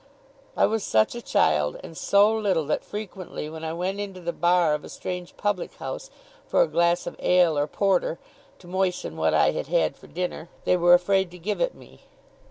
I 0.57 0.65
was 0.65 0.83
such 0.83 1.13
a 1.13 1.21
child, 1.21 1.79
and 1.83 1.95
so 1.95 2.35
little, 2.35 2.65
that 2.65 2.83
frequently 2.83 3.51
when 3.51 3.63
I 3.63 3.73
went 3.73 3.99
into 3.99 4.19
the 4.19 4.33
bar 4.33 4.73
of 4.73 4.83
a 4.83 4.89
strange 4.89 5.37
public 5.37 5.75
house 5.75 6.09
for 6.47 6.63
a 6.63 6.67
glass 6.67 7.05
of 7.05 7.15
ale 7.19 7.55
or 7.55 7.67
porter, 7.67 8.17
to 8.57 8.65
moisten 8.67 9.15
what 9.15 9.35
I 9.35 9.51
had 9.51 9.67
had 9.67 9.95
for 9.95 10.07
dinner, 10.07 10.49
they 10.65 10.75
were 10.75 10.95
afraid 10.95 11.29
to 11.29 11.37
give 11.37 11.61
it 11.61 11.75
me. 11.75 11.99